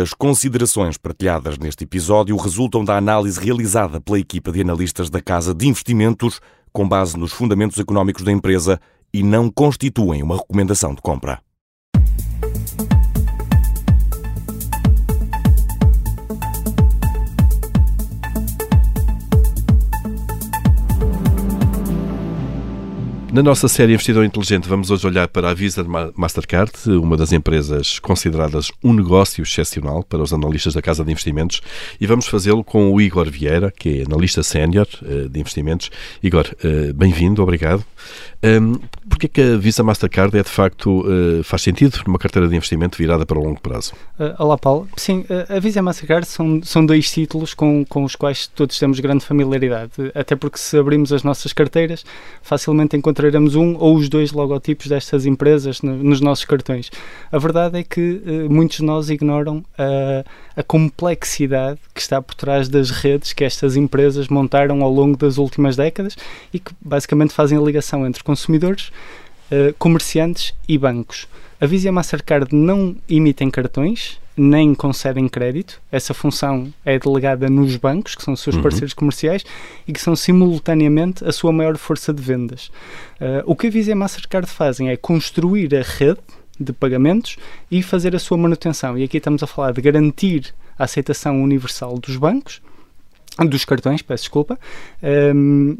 As 0.00 0.14
considerações 0.14 0.96
partilhadas 0.96 1.58
neste 1.58 1.84
episódio 1.84 2.34
resultam 2.38 2.82
da 2.82 2.96
análise 2.96 3.38
realizada 3.38 4.00
pela 4.00 4.18
equipa 4.18 4.50
de 4.50 4.62
analistas 4.62 5.10
da 5.10 5.20
Casa 5.20 5.54
de 5.54 5.68
Investimentos 5.68 6.40
com 6.72 6.88
base 6.88 7.14
nos 7.18 7.30
fundamentos 7.30 7.78
económicos 7.78 8.22
da 8.24 8.32
empresa 8.32 8.80
e 9.12 9.22
não 9.22 9.50
constituem 9.50 10.22
uma 10.22 10.38
recomendação 10.38 10.94
de 10.94 11.02
compra. 11.02 11.42
Na 23.32 23.42
nossa 23.42 23.66
série 23.66 23.94
Investidor 23.94 24.26
Inteligente, 24.26 24.68
vamos 24.68 24.90
hoje 24.90 25.06
olhar 25.06 25.26
para 25.26 25.48
a 25.48 25.54
Visa 25.54 25.82
Mastercard, 26.14 26.70
uma 26.86 27.16
das 27.16 27.32
empresas 27.32 27.98
consideradas 27.98 28.70
um 28.84 28.92
negócio 28.92 29.42
excepcional 29.42 30.02
para 30.02 30.22
os 30.22 30.34
analistas 30.34 30.74
da 30.74 30.82
Casa 30.82 31.02
de 31.02 31.10
Investimentos, 31.10 31.62
e 31.98 32.06
vamos 32.06 32.26
fazê-lo 32.26 32.62
com 32.62 32.92
o 32.92 33.00
Igor 33.00 33.30
Vieira, 33.30 33.70
que 33.74 34.00
é 34.00 34.04
analista 34.04 34.42
sénior 34.42 34.86
eh, 35.02 35.28
de 35.30 35.40
investimentos. 35.40 35.90
Igor, 36.22 36.44
eh, 36.62 36.92
bem-vindo, 36.92 37.42
obrigado. 37.42 37.82
Um, 38.44 38.78
Porquê 39.08 39.28
que 39.28 39.40
a 39.40 39.56
Visa 39.56 39.82
Mastercard 39.82 40.36
é 40.36 40.42
de 40.42 40.48
facto 40.48 41.02
uh, 41.06 41.44
faz 41.44 41.62
sentido 41.62 42.00
numa 42.06 42.18
carteira 42.18 42.48
de 42.48 42.56
investimento 42.56 42.98
virada 42.98 43.24
para 43.24 43.38
o 43.38 43.42
longo 43.42 43.60
prazo? 43.60 43.92
Olá 44.38 44.58
Paulo, 44.58 44.88
sim, 44.96 45.24
a 45.48 45.60
Visa 45.60 45.82
Mastercard 45.82 46.26
são, 46.26 46.60
são 46.62 46.84
dois 46.84 47.10
títulos 47.10 47.54
com, 47.54 47.84
com 47.84 48.04
os 48.04 48.16
quais 48.16 48.46
todos 48.46 48.78
temos 48.78 48.98
grande 49.00 49.24
familiaridade, 49.24 49.92
até 50.14 50.34
porque 50.34 50.58
se 50.58 50.76
abrirmos 50.76 51.12
as 51.12 51.22
nossas 51.22 51.52
carteiras 51.52 52.04
facilmente 52.42 52.96
encontraremos 53.22 53.54
um 53.54 53.76
ou 53.78 53.96
os 53.96 54.08
dois 54.08 54.32
logotipos 54.32 54.86
destas 54.88 55.26
empresas 55.26 55.80
no, 55.80 55.96
nos 55.96 56.20
nossos 56.20 56.44
cartões. 56.44 56.90
A 57.30 57.38
verdade 57.38 57.78
é 57.78 57.82
que 57.82 58.20
muitos 58.50 58.78
de 58.78 58.84
nós 58.84 59.08
ignoram 59.10 59.64
a 60.56 60.62
complexidade 60.62 61.78
que 61.94 62.00
está 62.00 62.20
por 62.20 62.34
trás 62.34 62.68
das 62.68 62.90
redes 62.90 63.32
que 63.32 63.44
estas 63.44 63.76
empresas 63.76 64.28
montaram 64.28 64.82
ao 64.82 64.92
longo 64.92 65.16
das 65.16 65.38
últimas 65.38 65.76
décadas 65.76 66.16
e 66.52 66.58
que 66.58 66.72
basicamente 66.80 67.32
fazem 67.32 67.56
a 67.56 67.60
ligação 67.60 68.06
entre 68.06 68.22
consumidores, 68.24 68.90
uh, 69.50 69.74
comerciantes 69.78 70.54
e 70.68 70.76
bancos. 70.76 71.28
A 71.60 71.66
Visa 71.66 71.86
e 71.86 71.88
a 71.88 71.92
Mastercard 71.92 72.54
não 72.54 72.96
emitem 73.08 73.50
cartões, 73.50 74.18
nem 74.36 74.74
concedem 74.74 75.28
crédito. 75.28 75.80
Essa 75.90 76.14
função 76.14 76.72
é 76.84 76.98
delegada 76.98 77.48
nos 77.48 77.76
bancos, 77.76 78.14
que 78.14 78.22
são 78.22 78.34
os 78.34 78.40
seus 78.40 78.56
uhum. 78.56 78.62
parceiros 78.62 78.94
comerciais 78.94 79.44
e 79.86 79.92
que 79.92 80.00
são 80.00 80.16
simultaneamente 80.16 81.24
a 81.24 81.32
sua 81.32 81.52
maior 81.52 81.76
força 81.76 82.12
de 82.12 82.22
vendas. 82.22 82.70
Uh, 83.20 83.42
o 83.44 83.54
que 83.54 83.66
a 83.66 83.70
Visa 83.70 83.90
e 83.90 83.92
a 83.92 83.96
Mastercard 83.96 84.48
fazem 84.48 84.88
é 84.88 84.96
construir 84.96 85.74
a 85.74 85.82
rede 85.82 86.20
de 86.58 86.72
pagamentos 86.72 87.36
e 87.70 87.82
fazer 87.82 88.14
a 88.14 88.18
sua 88.18 88.36
manutenção. 88.36 88.96
E 88.96 89.04
aqui 89.04 89.18
estamos 89.18 89.42
a 89.42 89.46
falar 89.46 89.72
de 89.72 89.80
garantir 89.80 90.54
a 90.78 90.84
aceitação 90.84 91.42
universal 91.42 91.98
dos 91.98 92.16
bancos, 92.16 92.62
dos 93.38 93.64
cartões, 93.64 94.02
peço 94.02 94.24
desculpa, 94.24 94.58
um, 95.34 95.76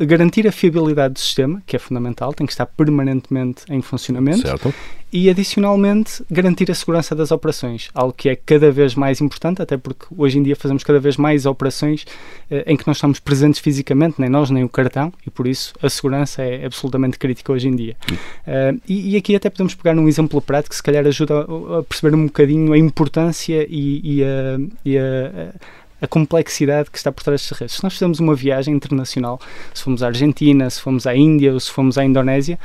garantir 0.00 0.46
a 0.46 0.52
fiabilidade 0.52 1.14
do 1.14 1.20
sistema, 1.20 1.62
que 1.66 1.76
é 1.76 1.78
fundamental, 1.78 2.32
tem 2.32 2.46
que 2.46 2.52
estar 2.52 2.66
permanentemente 2.66 3.64
em 3.70 3.80
funcionamento. 3.80 4.42
Certo. 4.42 4.74
E, 5.12 5.30
adicionalmente, 5.30 6.24
garantir 6.28 6.68
a 6.72 6.74
segurança 6.74 7.14
das 7.14 7.30
operações, 7.30 7.88
algo 7.94 8.12
que 8.12 8.28
é 8.28 8.34
cada 8.34 8.72
vez 8.72 8.96
mais 8.96 9.20
importante, 9.20 9.62
até 9.62 9.76
porque 9.76 10.06
hoje 10.16 10.40
em 10.40 10.42
dia 10.42 10.56
fazemos 10.56 10.82
cada 10.82 10.98
vez 10.98 11.16
mais 11.16 11.46
operações 11.46 12.04
eh, 12.50 12.64
em 12.66 12.76
que 12.76 12.84
não 12.84 12.92
estamos 12.92 13.20
presentes 13.20 13.60
fisicamente, 13.60 14.20
nem 14.20 14.28
nós, 14.28 14.50
nem 14.50 14.64
o 14.64 14.68
cartão, 14.68 15.12
e 15.24 15.30
por 15.30 15.46
isso 15.46 15.72
a 15.80 15.88
segurança 15.88 16.42
é 16.42 16.66
absolutamente 16.66 17.16
crítica 17.16 17.52
hoje 17.52 17.68
em 17.68 17.76
dia. 17.76 17.96
Uh, 18.10 18.80
e, 18.88 19.14
e, 19.14 19.16
aqui 19.16 19.36
até 19.36 19.48
podemos 19.48 19.76
pegar 19.76 19.94
num 19.94 20.08
exemplo 20.08 20.42
prático 20.42 20.70
que 20.70 20.76
se 20.76 20.82
calhar 20.82 21.06
ajuda 21.06 21.34
a, 21.34 21.78
a 21.78 21.82
perceber 21.84 22.16
um 22.16 22.26
bocadinho 22.26 22.72
a 22.72 22.78
importância 22.78 23.64
e, 23.70 24.00
e 24.18 24.24
a, 24.24 24.58
e 24.84 24.98
a 24.98 25.54
a 25.83 25.83
complexidade 26.06 26.90
que 26.90 26.98
está 26.98 27.10
por 27.12 27.22
trás 27.22 27.40
destas 27.40 27.58
redes. 27.58 27.76
Se 27.76 27.84
nós 27.84 27.92
fizermos 27.92 28.20
uma 28.20 28.34
viagem 28.34 28.74
internacional, 28.74 29.40
se 29.72 29.82
fomos 29.82 30.02
à 30.02 30.08
Argentina, 30.08 30.68
se 30.70 30.80
fomos 30.80 31.06
à 31.06 31.14
Índia 31.14 31.52
ou 31.52 31.60
se 31.60 31.70
fomos 31.70 31.98
à 31.98 32.04
Indonésia, 32.04 32.58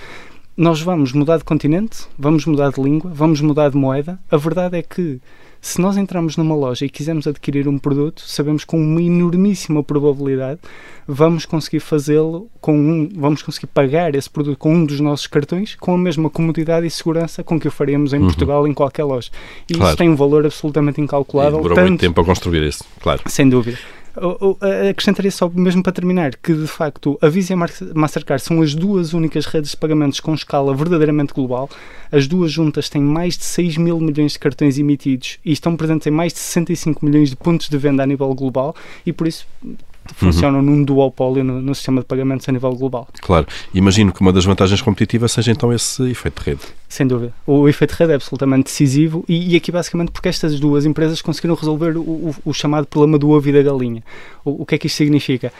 nós 0.60 0.82
vamos 0.82 1.14
mudar 1.14 1.38
de 1.38 1.46
continente, 1.46 2.00
vamos 2.18 2.46
mudar 2.46 2.70
de 2.74 2.82
língua, 2.82 3.10
vamos 3.16 3.40
mudar 3.40 3.70
de 3.70 3.78
moeda. 3.78 4.20
A 4.30 4.36
verdade 4.36 4.78
é 4.78 4.82
que 4.82 5.22
se 5.62 5.80
nós 5.80 5.96
entrarmos 5.96 6.36
numa 6.36 6.54
loja 6.54 6.86
e 6.86 6.90
quisermos 6.90 7.28
adquirir 7.28 7.66
um 7.66 7.78
produto, 7.78 8.22
sabemos 8.26 8.66
com 8.66 8.78
uma 8.78 9.02
enormíssima 9.02 9.82
probabilidade 9.82 10.60
vamos 11.08 11.46
conseguir 11.46 11.80
fazê-lo 11.80 12.50
com 12.60 12.78
um, 12.78 13.10
vamos 13.16 13.42
conseguir 13.42 13.68
pagar 13.68 14.14
esse 14.16 14.30
produto 14.30 14.58
com 14.58 14.76
um 14.76 14.86
dos 14.86 15.00
nossos 15.00 15.28
cartões 15.28 15.76
com 15.76 15.96
a 15.96 15.98
mesma 15.98 16.30
comodidade 16.30 16.86
e 16.86 16.92
segurança 16.92 17.42
com 17.42 17.58
que 17.58 17.68
o 17.68 17.72
faríamos 17.72 18.14
em 18.14 18.20
uhum. 18.20 18.26
Portugal 18.26 18.68
em 18.68 18.74
qualquer 18.74 19.06
loja. 19.06 19.32
E 19.70 19.74
claro. 19.74 19.88
isso 19.88 19.98
tem 19.98 20.10
um 20.10 20.16
valor 20.16 20.46
absolutamente 20.46 21.00
incalculável. 21.00 21.60
E 21.60 21.64
demorou 21.64 21.76
tanto, 21.76 21.88
muito 21.88 22.02
tempo 22.02 22.20
a 22.20 22.26
construir 22.26 22.64
isso, 22.68 22.84
claro. 23.00 23.22
Sem 23.28 23.48
dúvida 23.48 23.80
acrescentaria 24.90 25.32
só 25.32 25.50
mesmo 25.50 25.84
para 25.84 25.92
terminar 25.92 26.36
que 26.36 26.54
de 26.54 26.68
facto 26.68 27.18
a 27.22 27.30
Visa 27.30 27.54
e 27.54 27.56
a 27.56 27.94
Mastercard 27.94 28.42
são 28.44 28.62
as 28.62 28.74
duas 28.74 29.14
únicas 29.14 29.46
redes 29.46 29.72
de 29.72 29.78
pagamentos 29.78 30.20
com 30.20 30.34
escala 30.34 30.76
verdadeiramente 30.76 31.34
global. 31.34 31.70
As 32.12 32.28
duas 32.28 32.52
juntas 32.52 32.90
têm 32.90 33.02
mais 33.02 33.38
de 33.38 33.46
6 33.46 33.78
mil 33.78 34.00
milhões 34.00 34.34
de 34.34 34.40
cartões 34.40 34.78
emitidos 34.78 35.40
e 35.46 35.52
estão 35.52 35.76
presentes 35.76 36.08
em 36.08 36.12
mais 36.12 36.34
de 36.34 36.40
65 36.40 37.06
milhões 37.06 37.30
de 37.30 37.36
pontos 37.36 37.70
de 37.70 37.78
venda 37.78 38.04
a 38.04 38.06
nível 38.06 38.34
global 38.34 38.76
e 39.06 39.14
por 39.14 39.28
isso 39.28 39.46
funcionam 40.16 40.60
uhum. 40.60 40.66
num 40.66 40.84
duopólio 40.84 41.44
no, 41.44 41.62
no, 41.62 41.76
sistema 41.76 42.02
de 42.02 42.08
pagamentos 42.08 42.48
a 42.50 42.52
nível 42.52 42.74
global. 42.76 43.08
Claro. 43.22 43.48
Imagino 43.74 44.12
que 44.12 44.22
uma 44.22 44.34
das 44.34 44.46
vantagens 44.46 44.82
competitivas 44.82 45.32
seja 45.32 45.52
então 45.52 45.72
esse 45.72 46.10
efeito 46.10 46.42
de 46.44 46.50
rede. 46.50 46.62
Sem 46.88 47.06
dúvida. 47.06 47.34
O 47.46 47.68
efeito 47.68 47.94
de 47.94 48.00
rede 48.00 48.14
é 48.14 48.16
absolutamente 48.16 48.66
decisivo 48.66 49.24
e, 49.28 49.54
e 49.54 49.56
aqui 49.56 49.72
basicamente 49.72 50.12
porque 50.12 50.30
estas 50.30 50.60
duas 50.60 50.86
empresas 50.86 51.22
conseguiram 51.22 51.56
resolver 51.56 51.98
o, 51.98 52.02
o, 52.02 52.36
o 52.46 52.54
chamado 52.54 52.88
problema 52.88 53.18
do 53.18 53.30
ovo 53.30 53.48
e 53.50 53.54
da 53.54 53.62
galinha. 53.62 54.04
O, 54.44 54.64
o 54.64 54.66
que 54.66 54.76
é 54.76 54.78
que 54.78 54.88
isto 54.88 54.98
significa? 54.98 55.54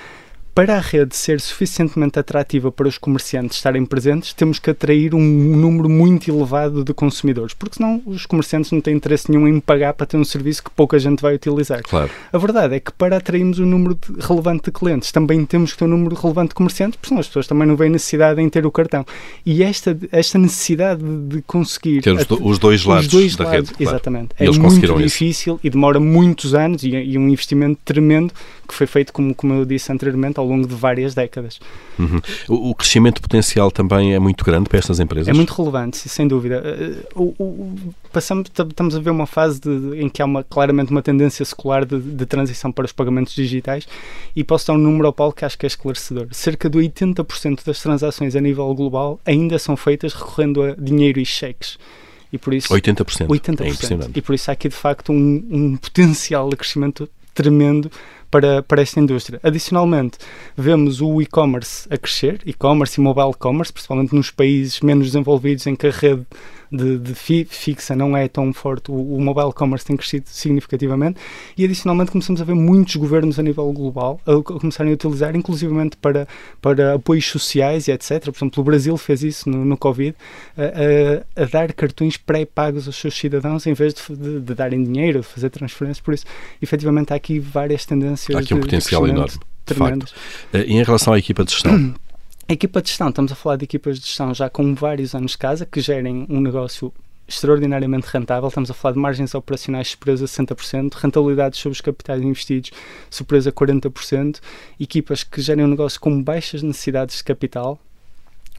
Para 0.60 0.76
a 0.76 0.82
rede 0.82 1.16
ser 1.16 1.40
suficientemente 1.40 2.20
atrativa 2.20 2.70
para 2.70 2.86
os 2.86 2.98
comerciantes 2.98 3.56
estarem 3.56 3.86
presentes, 3.86 4.34
temos 4.34 4.60
que 4.60 4.70
atrair 4.70 5.16
um 5.16 5.22
número 5.22 5.88
muito 5.88 6.30
elevado 6.30 6.84
de 6.84 6.94
consumidores, 6.94 7.54
porque 7.54 7.78
senão 7.78 8.02
os 8.06 8.26
comerciantes 8.26 8.70
não 8.70 8.82
têm 8.82 8.94
interesse 8.94 9.32
nenhum 9.32 9.48
em 9.48 9.58
pagar 9.62 9.94
para 9.94 10.06
ter 10.06 10.18
um 10.18 10.26
serviço 10.26 10.66
que 10.66 10.70
pouca 10.72 11.00
gente 11.00 11.22
vai 11.22 11.34
utilizar. 11.34 11.82
Claro. 11.84 12.10
A 12.34 12.38
verdade 12.38 12.76
é 12.76 12.80
que 12.82 12.92
para 12.92 13.16
atrairmos 13.16 13.58
um 13.58 13.66
número 13.66 13.96
de, 13.96 14.20
relevante 14.20 14.66
de 14.66 14.72
clientes, 14.72 15.14
também 15.14 15.46
temos 15.46 15.72
que 15.72 15.78
ter 15.80 15.86
um 15.86 15.88
número 15.88 16.14
relevante 16.14 16.50
de 16.50 16.56
comerciantes, 16.56 16.98
porque 16.98 17.08
senão 17.08 17.22
as 17.22 17.28
pessoas 17.28 17.48
também 17.48 17.66
não 17.66 17.78
veem 17.78 17.92
necessidade 17.92 18.42
em 18.42 18.50
ter 18.50 18.66
o 18.66 18.72
cartão. 18.72 19.06
E 19.46 19.64
esta, 19.64 19.98
esta 20.12 20.38
necessidade 20.38 21.02
de 21.02 21.42
conseguir... 21.44 22.02
Ter 22.02 22.12
os, 22.12 22.26
do, 22.26 22.46
os 22.46 22.60
dois 22.60 22.84
lados 22.84 23.06
os 23.06 23.12
dois 23.14 23.36
da 23.38 23.46
lados, 23.46 23.70
rede. 23.70 23.82
Exatamente. 23.82 24.36
Claro. 24.36 24.54
É 24.54 24.60
muito 24.60 24.98
difícil 24.98 25.54
isso. 25.54 25.60
e 25.64 25.70
demora 25.70 26.02
muitos 26.02 26.54
anos 26.54 26.84
e, 26.84 26.90
e 26.90 27.18
um 27.18 27.30
investimento 27.30 27.80
tremendo 27.86 28.34
que 28.68 28.76
foi 28.76 28.86
feito, 28.86 29.12
como, 29.12 29.34
como 29.34 29.54
eu 29.54 29.66
disse 29.66 29.90
anteriormente, 29.92 30.38
ao 30.38 30.49
longo 30.50 30.68
de 30.68 30.76
várias 30.76 31.14
décadas. 31.14 31.60
Uhum. 31.98 32.20
O, 32.48 32.70
o, 32.72 32.76
crescimento 32.76 33.22
potencial 33.22 33.72
também 33.72 34.14
é 34.14 34.20
muito 34.20 34.44
grande 34.44 34.70
para 34.70 34.80
estas 34.80 35.00
empresas? 35.00 35.28
É 35.28 35.34
muito 35.34 35.54
relevante, 35.54 35.98
sem 35.98 36.28
dúvida. 36.28 36.62
Eh, 36.66 37.08
o, 37.16 37.34
o, 37.38 37.94
passamos, 38.12 38.50
estamos 38.50 38.96
a 38.96 39.00
ver 39.00 39.10
uma 39.10 39.26
fase 39.26 39.60
de, 39.60 40.02
em 40.02 40.10
que 40.10 40.22
há 40.22 40.26
uma, 40.26 40.44
claramente 40.44 40.92
uma 40.92 41.02
tendência 41.02 41.44
secular 41.46 41.86
de, 41.86 42.00
de, 42.00 42.26
transição 42.26 42.72
para 42.72 42.86
os 42.86 42.92
pagamentos 42.92 43.34
digitais 43.34 43.88
e 44.36 44.44
posso 44.44 44.68
dar 44.68 44.74
um 44.74 44.78
número 44.78 45.08
ao 45.08 45.14
Paulo 45.14 45.34
que 45.34 45.46
acho 45.46 45.58
que 45.58 45.66
é 45.66 45.68
esclarecedor. 45.68 46.28
Cerca 46.32 46.70
de 46.70 46.78
80% 46.78 47.66
das 47.66 47.82
transações 47.82 48.36
a 48.36 48.42
nível 48.42 48.74
global 48.74 49.20
ainda 49.26 49.60
são 49.60 49.76
feitas 49.76 50.14
recorrendo 50.14 50.62
a 50.64 50.76
dinheiro 50.76 51.20
e 51.20 51.26
cheques. 51.26 51.78
E 52.32 52.38
por 52.38 52.54
isso, 52.54 52.74
80%. 52.74 53.28
80%. 53.28 53.62
É 53.62 53.70
impressionante. 53.70 54.12
E 54.18 54.22
por 54.22 54.36
isso 54.36 54.52
há 54.52 54.54
aqui 54.54 54.70
de 54.70 54.76
facto 54.76 55.12
um, 55.12 55.44
um 55.50 55.78
potencial 55.78 56.50
de 56.50 56.56
crescimento 56.56 57.10
tremendo 57.42 57.90
para, 58.30 58.62
para 58.62 58.82
esta 58.82 59.00
indústria. 59.00 59.40
Adicionalmente, 59.42 60.18
vemos 60.58 61.00
o 61.02 61.22
e-commerce 61.22 61.88
a 61.90 61.98
crescer, 61.98 62.42
e-commerce 62.46 63.00
e 63.00 63.04
mobile 63.04 63.34
commerce, 63.38 63.72
principalmente 63.72 64.14
nos 64.14 64.30
países 64.30 64.82
menos 64.82 65.08
desenvolvidos 65.08 65.66
em 65.66 65.76
que 65.76 65.88
a 65.88 65.92
rede 65.92 66.26
de, 66.72 66.98
de 66.98 67.16
fi, 67.16 67.46
fixa 67.46 67.96
não 67.96 68.16
é 68.16 68.28
tão 68.28 68.54
forte, 68.54 68.92
o, 68.92 68.96
o, 68.96 69.22
mobile 69.22 69.52
commerce 69.54 69.86
tem 69.86 69.98
crescido 69.98 70.26
significativamente 70.30 71.20
e 71.58 71.64
adicionalmente 71.64 72.12
começamos 72.12 72.42
a 72.42 72.44
ver 72.44 72.54
muitos 72.54 72.96
governos 72.96 73.40
a 73.40 73.44
nível 73.44 73.72
global 73.72 74.20
a, 74.26 74.34
a 74.34 74.44
começarem 74.44 74.92
a 74.92 74.96
utilizar, 74.96 75.36
inclusivamente 75.36 75.98
para, 75.98 76.28
para 76.62 76.96
apoios 76.96 77.26
sociais 77.26 77.88
e 77.88 77.92
etc. 77.92 78.26
Por 78.26 78.38
exemplo, 78.38 78.62
o 78.62 78.64
Brasil 78.64 78.98
fez 78.98 79.24
isso 79.24 79.50
no, 79.50 79.66
no 79.66 79.78
Covid, 79.78 80.16
a, 80.58 81.40
a, 81.40 81.44
a 81.44 81.46
dar 81.46 81.74
cartões 81.74 82.18
pré-pagos 82.18 82.88
aos 82.88 82.96
seus 82.96 83.18
cidadãos 83.18 83.66
em 83.66 83.74
vez 83.74 83.94
de, 83.94 84.16
de, 84.16 84.40
de 84.40 84.54
darem 84.54 84.84
dinheiro, 84.84 85.22
de 85.22 85.26
fazer 85.26 85.50
transferências. 85.50 86.02
Por 86.02 86.14
isso, 86.14 86.26
efetivamente, 86.62 87.14
há 87.14 87.16
aqui 87.16 87.40
várias 87.40 87.86
tendências. 87.86 88.36
Há 88.36 88.40
aqui 88.40 88.54
um 88.54 88.60
potencial 88.60 89.08
enorme. 89.08 89.38
Tremendas. 89.66 90.14
Eh, 90.54 90.66
e 90.68 90.74
em 90.74 90.84
relação 90.84 91.14
à 91.14 91.20
equipa 91.20 91.44
de 91.44 91.52
gestão? 91.52 91.94
Equipa 92.52 92.82
de 92.82 92.90
gestão, 92.90 93.10
estamos 93.10 93.32
a 93.32 93.36
falar 93.36 93.58
de 93.58 93.66
equipas 93.66 94.00
de 94.00 94.08
gestão 94.08 94.34
já 94.34 94.50
com 94.50 94.74
vários 94.74 95.14
anos 95.14 95.34
de 95.34 95.38
casa, 95.38 95.68
que 95.68 95.80
gerem 95.80 96.26
um 96.28 96.42
negócio 96.42 96.92
extraordinariamente 97.28 98.08
rentável. 98.08 98.48
Estamos 98.48 98.72
a 98.72 98.74
falar 98.74 98.94
de 98.94 99.00
margens 99.00 99.36
operacionais 99.36 99.90
superiores 99.90 100.24
a 100.24 100.26
60%, 100.26 100.96
rentabilidades 100.96 101.60
sobre 101.60 101.76
os 101.76 101.82
capitais 101.82 102.24
investidos 102.24 102.72
superiores 103.08 103.46
a 103.46 103.52
40%, 103.52 104.40
equipas 104.80 105.24
que 105.24 105.40
gerem 105.44 105.64
um 105.64 105.68
negócio 105.68 106.02
com 106.02 106.24
baixas 106.24 106.64
necessidades 106.64 107.18
de 107.18 107.24
capital, 107.24 107.80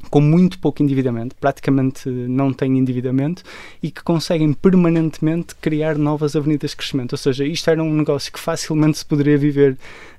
com 0.08 0.20
muito 0.20 0.58
pouco 0.58 0.82
endividamento, 0.82 1.36
praticamente 1.36 2.08
não 2.08 2.52
têm 2.52 2.78
endividamento 2.78 3.42
e 3.82 3.90
que 3.90 4.02
conseguem 4.02 4.52
permanentemente 4.52 5.54
criar 5.56 5.98
novas 5.98 6.34
avenidas 6.34 6.70
de 6.70 6.76
crescimento. 6.76 7.12
Ou 7.12 7.18
seja, 7.18 7.44
isto 7.44 7.68
era 7.68 7.82
um 7.82 7.94
negócio 7.94 8.32
que 8.32 8.40
facilmente 8.40 8.98
se 8.98 9.04
poderia 9.04 9.36
viver 9.36 9.72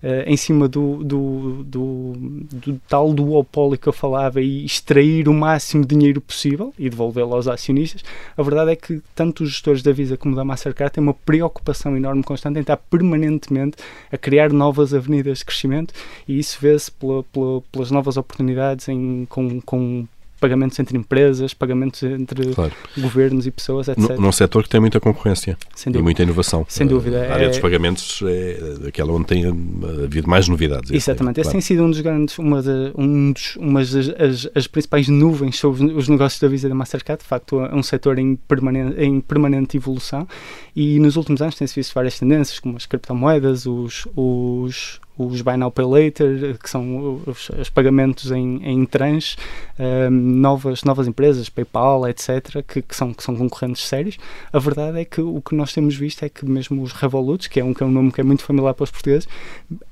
uh, 0.04 0.24
em 0.26 0.38
cima 0.38 0.68
do, 0.68 1.04
do, 1.04 1.64
do, 1.64 2.14
do, 2.16 2.82
tal 2.88 3.14
duopólio 3.14 3.78
que 3.78 3.88
eu 3.88 3.94
falava 3.94 4.42
e 4.42 4.64
extrair 4.66 5.28
o 5.28 5.34
máximo 5.34 5.86
de 5.86 5.96
dinheiro 5.96 6.22
possível 6.22 6.74
e 6.78 6.90
devolvê-lo 6.90 7.34
aos 7.34 7.48
acionistas. 7.48 8.04
A 8.38 8.44
verdade 8.44 8.72
é 8.72 8.76
que 8.76 9.02
tanto 9.16 9.44
os 9.44 9.50
gestores 9.50 9.82
da 9.82 9.92
Visa 9.92 10.16
como 10.16 10.36
da 10.36 10.44
Mastercard 10.44 10.94
têm 10.94 11.04
uma 11.04 11.14
preocupação 11.14 11.96
enorme 11.98 12.24
constante 12.24 12.58
em 12.58 12.62
estar 12.62 12.78
permanentemente 12.78 13.78
a 14.12 14.18
criar 14.18 14.52
novas 14.52 14.94
avenidas 14.94 15.40
de 15.40 15.46
crescimento 15.46 15.94
e 16.28 16.40
isso 16.40 16.58
vê-se 16.62 16.92
pela, 16.92 17.24
pela, 17.24 17.62
pelas 17.72 17.92
novas 17.92 18.18
oportunidades 18.18 18.88
em, 18.88 19.26
com, 19.30 19.60
com 19.72 20.06
pagamentos 20.38 20.78
entre 20.80 20.98
empresas, 20.98 21.54
pagamentos 21.54 22.02
entre 22.02 22.54
claro. 22.54 22.74
governos 22.98 23.46
e 23.46 23.52
pessoas, 23.52 23.88
etc. 23.88 24.18
Num 24.18 24.32
setor 24.32 24.64
que 24.64 24.70
tem 24.70 24.82
muita 24.82 25.00
concorrência 25.00 25.56
e 25.86 26.02
muita 26.02 26.24
inovação. 26.24 26.66
Sem 26.68 26.88
dúvida. 26.88 27.28
A 27.30 27.34
área 27.34 27.46
é... 27.46 27.50
dos 27.50 27.60
pagamentos 27.60 28.22
é 28.26 28.88
aquela 28.88 29.14
onde 29.14 29.28
tem 29.28 29.46
havido 29.46 30.28
mais 30.28 30.50
novidades. 30.50 30.92
Exatamente. 30.92 31.40
Esse, 31.40 31.52
claro. 31.52 31.54
tem 31.54 31.62
sido 31.62 31.84
um 31.84 31.92
dos 31.92 32.02
grandes, 32.02 32.38
uma, 32.40 32.62
de, 32.62 32.92
um 32.98 33.32
dos, 33.32 33.56
umas 33.58 33.92
das 33.92 34.10
as, 34.10 34.50
as, 34.56 34.68
principais 34.68 35.08
nuvens 35.08 35.60
sobre 35.60 35.86
os 35.86 36.10
negócios 36.10 36.42
da 36.42 36.48
Visa 36.48 36.66
e 36.66 36.70
da 36.70 36.76
Mastercard. 36.76 37.22
De 37.22 37.28
facto, 37.28 37.62
é 37.62 37.76
um 37.76 37.84
setor 37.84 38.18
em 38.18 38.36
permanente, 38.36 39.00
em 39.00 39.22
permanente 39.22 39.78
evolução 39.78 40.28
e 40.76 41.00
nos 41.00 41.18
últimos 41.18 41.42
anos 41.44 41.56
tem-se 41.56 41.76
visto 41.76 41.94
várias 41.94 42.18
tendências, 42.18 42.58
como 42.60 42.78
as 42.78 42.88
criptomoedas, 42.88 43.68
os, 43.68 44.08
os 44.16 45.00
os 45.28 45.42
Buy 45.42 45.58
Now 45.58 45.72
Pay 45.72 45.86
Later, 45.86 46.58
que 46.58 46.70
são 46.70 47.22
os, 47.26 47.50
os 47.50 47.70
pagamentos 47.70 48.32
em, 48.32 48.62
em 48.64 48.86
tranche, 48.86 49.38
um, 49.80 50.10
novas, 50.10 50.84
novas 50.84 51.08
empresas, 51.08 51.50
PayPal, 51.50 52.08
etc., 52.08 52.64
que, 52.68 52.82
que, 52.82 52.96
são, 52.96 53.14
que 53.14 53.24
são 53.24 53.36
concorrentes 53.36 53.84
sérios. 53.84 54.18
A 54.52 54.60
verdade 54.60 55.00
é 55.00 55.06
que 55.06 55.22
o 55.22 55.42
que 55.42 55.56
nós 55.56 55.74
temos 55.74 55.96
visto 55.96 56.24
é 56.24 56.30
que 56.30 56.46
mesmo 56.46 56.82
os 56.82 56.92
Revolut, 56.92 57.50
que 57.50 57.60
é 57.60 57.64
um, 57.64 57.74
que 57.74 57.84
é 57.84 57.86
um 57.86 57.92
nome 57.92 58.12
que 58.12 58.22
é 58.22 58.24
muito 58.24 58.44
familiar 58.44 58.74
para 58.74 58.84
os 58.84 58.92
portugueses, 58.92 59.28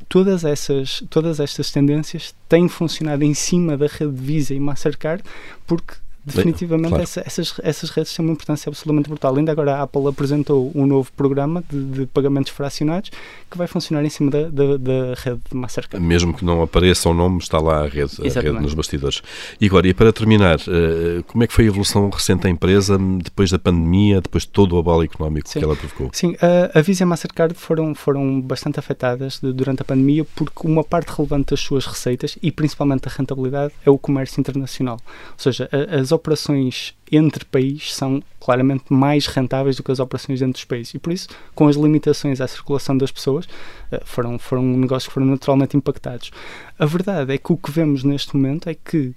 todas 0.08 0.44
essas, 0.44 1.04
todas 1.10 1.40
estas 1.40 1.72
tendências 1.72 2.34
têm 2.48 2.68
funcionado 2.68 3.24
em 3.24 3.34
cima 3.34 3.78
da 3.78 3.88
rede 3.88 4.12
Visa 4.14 4.54
e 4.54 4.60
Mastercard 4.60 5.24
porque 5.68 5.94
definitivamente 6.36 6.90
claro. 6.90 7.04
essa, 7.04 7.24
essas, 7.26 7.54
essas 7.64 7.90
redes 7.90 8.14
têm 8.14 8.26
uma 8.26 8.34
importância 8.34 8.70
absolutamente 8.70 9.10
brutal. 9.10 9.36
Ainda 9.36 9.52
agora 9.52 9.76
a 9.76 9.84
Apple 9.84 10.08
apresentou 10.08 10.72
um 10.76 10.86
novo 10.86 11.12
programa 11.14 11.64
de, 11.70 11.84
de 11.84 12.06
pagamentos 12.08 12.52
fracionados 12.52 13.12
que 13.50 13.58
vai 13.58 13.68
funcionar 13.68 14.04
em 14.04 14.10
cima 14.10 14.30
da, 14.31 14.44
da, 14.50 14.78
da, 14.78 15.14
rede 15.16 15.42
de 15.50 15.58
Mastercard. 15.58 16.06
Mesmo 16.06 16.34
que 16.34 16.46
não 16.46 16.62
apareça 16.62 17.10
o 17.10 17.14
nome, 17.14 17.40
está 17.40 17.60
lá 17.60 17.84
a 17.84 17.88
rede, 17.88 18.16
a 18.22 18.42
rede 18.42 18.60
nos 18.60 18.74
bastidores. 18.74 19.22
Igor, 19.60 19.86
e 19.86 19.94
para 19.94 20.14
terminar, 20.14 20.60
eh, 20.60 21.24
como 21.28 21.44
é 21.44 21.48
que 21.48 21.54
foi 21.54 21.66
a 21.66 21.68
evolução 21.68 22.10
recente 22.10 22.44
da 22.44 22.50
empresa 22.50 22.98
depois 23.22 23.50
da 23.50 23.60
pandemia, 23.60 24.22
depois 24.22 24.44
de 24.44 24.50
todo 24.50 24.76
o 24.76 24.80
abalo 24.80 25.04
económico 25.04 25.50
Sim. 25.50 25.60
que 25.60 25.66
ela 25.66 25.76
provocou? 25.76 26.10
Sim, 26.14 26.36
a, 26.42 26.80
a 26.80 26.81
Visa 26.81 27.04
e 27.04 27.06
a 27.06 27.08
Mastercard 27.08 27.54
foram, 27.56 27.96
foram 27.96 28.40
bastante 28.40 28.80
afetadas 28.80 29.40
de, 29.40 29.52
durante 29.52 29.81
a 29.81 29.86
pandemia 29.86 30.26
porque 30.36 30.68
uma 30.68 30.84
parte 30.84 31.10
relevante 31.10 31.52
das 31.52 31.60
suas 31.60 31.86
receitas 31.86 32.38
e 32.42 32.52
principalmente 32.52 33.02
da 33.02 33.12
rentabilidade 33.12 33.74
é 33.86 33.90
o 33.90 33.98
comércio 33.98 34.40
internacional. 34.40 34.98
Ou 35.06 35.40
seja, 35.40 35.70
as 35.72 36.12
operações 36.19 36.94
entre 37.12 37.44
países 37.45 37.95
são 37.95 38.21
claramente 38.39 38.86
mais 38.89 39.25
rentáveis 39.25 39.75
do 39.75 39.83
que 39.83 39.92
as 39.92 40.00
operações 40.00 40.39
dentro 40.39 40.54
dos 40.54 40.66
países. 40.66 40.94
E 40.94 41.00
por 41.00 41.12
isso, 41.12 41.27
com 41.56 41.68
as 41.68 41.75
limitações 41.75 42.39
à 42.42 42.48
circulação 42.48 42.98
das 42.98 43.12
pessoas, 43.12 43.48
eh, 43.92 44.01
foram, 44.06 44.38
foram 44.38 44.63
negócios 44.63 45.07
que 45.07 45.13
foram 45.13 45.27
naturalmente 45.27 45.75
impactados. 45.75 46.31
A 46.77 46.86
verdade 46.86 47.33
é 47.33 47.38
que 47.38 47.51
o 47.51 47.57
que 47.57 47.71
vemos 47.71 48.04
neste 48.04 48.36
momento 48.36 48.69
é 48.69 48.75
que, 48.75 49.13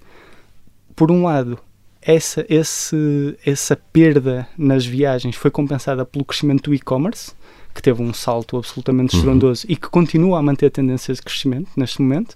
por 0.95 1.11
um 1.11 1.23
lado, 1.23 1.59
essa, 2.01 2.45
esse, 2.49 3.37
essa 3.45 3.75
perda 3.75 4.47
nas 4.57 4.85
viagens 4.85 5.35
foi 5.35 5.51
compensada 5.51 6.05
pelo 6.05 6.25
crescimento 6.25 6.69
do 6.69 6.73
e-commerce, 6.73 7.31
que 7.73 7.81
teve 7.81 8.01
um 8.01 8.13
salto 8.13 8.57
absolutamente 8.57 9.15
uhum. 9.15 9.19
estrondoso 9.19 9.65
uhum. 9.65 9.73
e 9.73 9.75
que 9.75 9.89
continua 9.89 10.39
a 10.39 10.41
manter 10.41 10.69
tendências 10.69 11.17
de 11.17 11.23
crescimento 11.23 11.69
neste 11.75 12.01
momento 12.01 12.35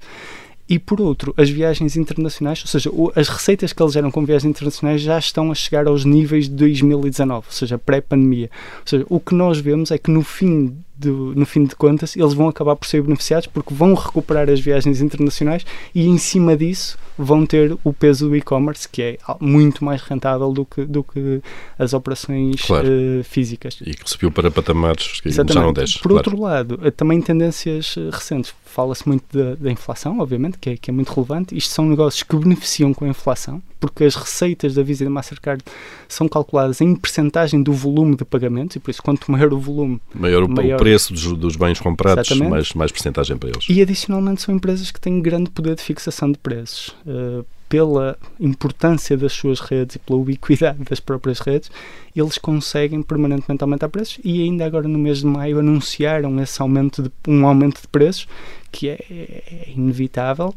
e 0.69 0.77
por 0.77 0.99
outro, 0.99 1.33
as 1.37 1.49
viagens 1.49 1.95
internacionais, 1.95 2.61
ou 2.61 2.67
seja, 2.67 2.91
as 3.15 3.29
receitas 3.29 3.71
que 3.71 3.81
eles 3.81 3.93
geram 3.93 4.11
com 4.11 4.25
viagens 4.25 4.49
internacionais 4.49 5.01
já 5.01 5.17
estão 5.17 5.51
a 5.51 5.55
chegar 5.55 5.87
aos 5.87 6.03
níveis 6.03 6.49
de 6.49 6.55
2019, 6.55 7.47
ou 7.47 7.53
seja, 7.53 7.77
pré-pandemia. 7.77 8.49
Ou 8.79 8.87
seja, 8.87 9.05
o 9.09 9.19
que 9.19 9.33
nós 9.33 9.59
vemos 9.59 9.91
é 9.91 9.97
que 9.97 10.11
no 10.11 10.23
fim 10.23 10.77
do, 10.97 11.33
no 11.35 11.45
fim 11.45 11.63
de 11.63 11.75
contas, 11.75 12.15
eles 12.15 12.33
vão 12.33 12.47
acabar 12.47 12.75
por 12.75 12.87
ser 12.87 13.01
beneficiados 13.01 13.47
porque 13.47 13.73
vão 13.73 13.93
recuperar 13.93 14.49
as 14.49 14.59
viagens 14.59 15.01
internacionais 15.01 15.65
e 15.93 16.07
em 16.07 16.17
cima 16.17 16.55
disso 16.55 16.97
vão 17.17 17.45
ter 17.45 17.75
o 17.83 17.91
peso 17.91 18.29
do 18.29 18.35
e-commerce, 18.35 18.87
que 18.87 19.01
é 19.01 19.17
muito 19.39 19.83
mais 19.83 20.01
rentável 20.01 20.51
do 20.51 20.63
que, 20.65 20.85
do 20.85 21.03
que 21.03 21.41
as 21.77 21.93
operações 21.93 22.61
claro. 22.61 22.87
uh, 22.87 23.23
físicas. 23.23 23.79
E 23.81 23.93
que 23.93 24.09
subiu 24.09 24.31
para 24.31 24.51
patamares 24.51 25.19
que 25.19 25.29
Exatamente. 25.29 25.53
já 25.53 25.61
não 25.61 25.73
desce. 25.73 25.93
Por 25.95 26.09
claro. 26.09 26.17
outro 26.17 26.39
lado, 26.39 26.79
eh, 26.83 26.91
também 26.91 27.19
tendências 27.21 27.95
eh, 27.97 28.09
recentes. 28.11 28.53
Fala-se 28.65 29.07
muito 29.07 29.25
da, 29.35 29.55
da, 29.55 29.71
inflação, 29.71 30.19
obviamente, 30.19 30.57
que 30.59 30.69
é, 30.69 30.77
que 30.77 30.91
é 30.91 30.93
muito 30.93 31.11
relevante. 31.11 31.57
Isto 31.57 31.73
são 31.73 31.85
negócios 31.85 32.21
que 32.21 32.35
beneficiam 32.35 32.93
com 32.93 33.05
a 33.05 33.07
inflação, 33.07 33.61
porque 33.79 34.03
as 34.03 34.15
receitas 34.15 34.73
da 34.75 34.83
Visa 34.83 35.03
e 35.03 35.05
da 35.05 35.11
Mastercard 35.11 35.63
são 36.07 36.27
calculadas 36.27 36.81
em 36.81 36.95
percentagem 36.95 37.61
do 37.61 37.73
volume 37.73 38.15
de 38.15 38.25
pagamentos, 38.25 38.75
e 38.75 38.79
por 38.79 38.91
isso, 38.91 39.01
quanto 39.01 39.31
maior 39.31 39.53
o 39.53 39.59
volume, 39.59 39.99
maior 40.13 40.43
o, 40.43 40.49
maior... 40.49 40.75
o 40.75 40.79
preço 40.79 41.13
dos, 41.13 41.37
dos, 41.37 41.55
bens 41.55 41.79
comprados, 41.79 42.29
mais, 42.31 42.73
mais 42.73 42.91
percentagem 42.91 43.37
para 43.37 43.49
eles. 43.49 43.65
E, 43.69 43.81
adicionalmente, 43.81 44.41
são 44.41 44.55
empresas 44.55 44.91
que 44.91 44.99
têm 44.99 45.21
grande 45.21 45.49
poder 45.49 45.75
de 45.75 45.81
fixação 45.81 46.31
de 46.31 46.37
preços. 46.37 46.95
Uh, 47.05 47.45
pela 47.69 48.17
importância 48.39 49.17
das 49.17 49.33
suas 49.33 49.59
redes 49.59 49.97
e 49.97 49.99
pela 49.99 50.19
ubiquidade 50.19 50.79
das 50.89 50.99
próprias 50.99 51.39
redes, 51.39 51.69
eles 52.15 52.37
conseguem 52.37 53.01
permanentemente 53.01 53.63
aumentar 53.63 53.89
preços 53.89 54.19
e 54.23 54.41
ainda 54.41 54.65
agora 54.65 54.87
no 54.87 54.97
mês 54.97 55.19
de 55.19 55.25
maio 55.25 55.59
anunciaram 55.59 56.41
esse 56.41 56.61
aumento 56.61 57.03
de, 57.03 57.11
um 57.27 57.45
aumento 57.45 57.81
de 57.81 57.87
preços 57.87 58.27
que 58.71 58.89
é, 58.89 58.97
é 59.09 59.71
inevitável 59.75 60.53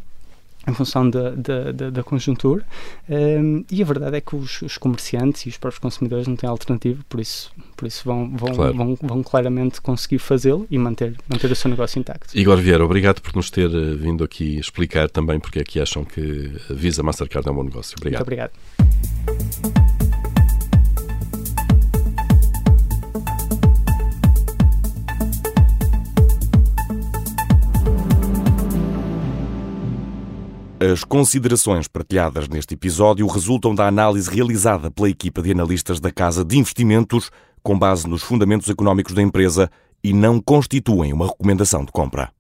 em 0.67 0.75
função 0.75 1.09
da, 1.09 1.31
da, 1.31 1.73
da, 1.73 1.91
da 1.91 2.03
conjuntura 2.03 2.65
um, 3.09 3.65
e 3.71 3.83
a 3.83 3.85
verdade 3.85 4.17
é 4.17 4.21
que 4.21 4.37
os, 4.37 4.61
os, 4.63 4.77
comerciantes 4.77 5.47
e 5.47 5.49
os 5.49 5.57
próprios 5.57 5.79
consumidores 5.79 6.27
não 6.27 6.37
têm 6.37 6.49
alternativa, 6.49 7.03
por 7.09 7.21
isso, 7.21 7.51
por 7.77 7.87
isso 7.87 8.03
vão, 8.05 8.31
vão, 8.37 8.55
claro. 8.55 8.75
vão, 8.75 8.99
vão 9.01 9.23
claramente 9.23 9.81
conseguir 9.81 10.19
fazê-lo 10.19 10.67
e 10.71 10.79
manter, 10.79 11.17
manter 11.29 11.51
o 11.51 11.57
seu 11.57 11.71
negócio 11.71 11.99
intacto. 11.99 12.37
Igor 12.37 12.59
Vieira, 12.59 12.85
obrigado 12.85 13.21
por 13.21 13.35
nos 13.35 13.51
ter 13.51 13.71
eh, 13.71 13.95
vindo 13.95 14.23
aqui 14.23 14.59
explicar 14.59 15.09
também 15.09 15.41
porque 15.41 15.61
é 15.61 15.65
que 15.65 15.81
acham 15.81 16.05
que 16.05 16.53
a 16.69 16.75
Visa 16.75 17.03
Mastercard 17.03 17.49
é 17.49 17.53
um 17.53 17.55
bom 17.55 17.65
negócio. 17.65 17.97
Obrigado. 17.99 18.27
Muito 18.27 18.29
obrigado. 18.29 19.90
As 30.83 31.05
considerações 31.05 31.87
partilhadas 31.87 32.49
neste 32.49 32.73
episódio 32.73 33.27
resultam 33.27 33.75
da 33.75 33.87
análise 33.87 34.31
realizada 34.31 34.91
pela 34.91 35.11
equipa 35.11 35.43
de 35.43 35.51
analistas 35.53 36.01
da 36.01 36.11
Casa 36.11 36.43
de 36.43 36.57
Investimentos 36.57 37.31
com 37.63 37.79
base 37.79 38.09
nos 38.09 38.23
fundamentos 38.23 38.67
económicos 38.71 39.13
da 39.13 39.21
empresa 39.21 39.71
e 40.03 40.15
não 40.15 40.41
constituem 40.41 41.13
uma 41.13 41.27
recomendação 41.27 41.85
de 41.85 41.93
compra. 41.93 42.33